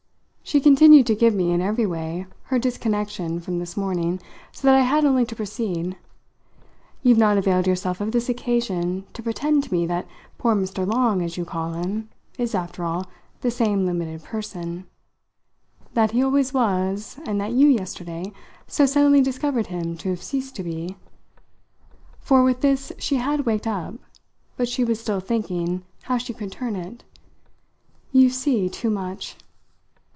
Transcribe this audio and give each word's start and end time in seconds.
She 0.43 0.59
continued 0.59 1.07
to 1.07 1.15
give 1.15 1.33
me, 1.33 1.51
in 1.53 1.61
every 1.61 1.85
way, 1.85 2.25
her 2.45 2.59
disconnection 2.59 3.39
from 3.39 3.57
this 3.59 3.77
morning, 3.77 4.19
so 4.51 4.67
that 4.67 4.75
I 4.75 4.81
had 4.81 5.05
only 5.05 5.23
to 5.27 5.35
proceed: 5.35 5.95
"You've 7.01 7.17
not 7.17 7.37
availed 7.37 7.67
yourself 7.67 8.01
of 8.01 8.11
this 8.11 8.27
occasion 8.27 9.05
to 9.13 9.23
pretend 9.23 9.63
to 9.63 9.73
me 9.73 9.85
that 9.85 10.07
poor 10.37 10.53
Mr. 10.53 10.85
Long, 10.85 11.21
as 11.21 11.37
you 11.37 11.45
call 11.45 11.71
him, 11.71 12.09
is, 12.37 12.53
after 12.53 12.83
all, 12.83 13.05
the 13.39 13.49
same 13.49 13.85
limited 13.85 14.23
person" 14.25 14.87
"That 15.93 16.11
he 16.11 16.21
always 16.21 16.53
was, 16.53 17.17
and 17.25 17.39
that 17.39 17.53
you, 17.53 17.69
yesterday, 17.69 18.33
so 18.67 18.85
suddenly 18.85 19.21
discovered 19.21 19.67
him 19.67 19.95
to 19.99 20.09
have 20.09 20.21
ceased 20.21 20.57
to 20.57 20.63
be?" 20.63 20.97
for 22.19 22.43
with 22.43 22.59
this 22.59 22.91
she 22.97 23.15
had 23.15 23.45
waked 23.45 23.67
up. 23.67 23.95
But 24.57 24.67
she 24.67 24.83
was 24.83 24.99
still 24.99 25.21
thinking 25.21 25.85
how 26.01 26.17
she 26.17 26.33
could 26.33 26.51
turn 26.51 26.75
it. 26.75 27.05
"You 28.11 28.29
see 28.29 28.67
too 28.67 28.89
much." 28.89 29.37